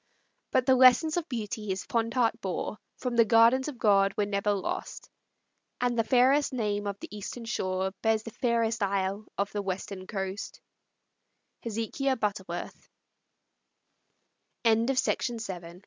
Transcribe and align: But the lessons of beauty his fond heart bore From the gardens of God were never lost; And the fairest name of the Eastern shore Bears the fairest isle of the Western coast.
But 0.49 0.65
the 0.65 0.73
lessons 0.75 1.15
of 1.15 1.29
beauty 1.29 1.67
his 1.67 1.85
fond 1.85 2.15
heart 2.15 2.41
bore 2.41 2.79
From 2.97 3.15
the 3.15 3.23
gardens 3.23 3.67
of 3.67 3.77
God 3.77 4.15
were 4.17 4.25
never 4.25 4.51
lost; 4.51 5.11
And 5.79 5.95
the 5.95 6.03
fairest 6.03 6.51
name 6.53 6.87
of 6.87 6.99
the 6.99 7.15
Eastern 7.15 7.45
shore 7.45 7.91
Bears 8.01 8.23
the 8.23 8.31
fairest 8.31 8.81
isle 8.81 9.27
of 9.37 9.51
the 9.51 9.61
Western 9.61 10.07
coast. 10.07 10.59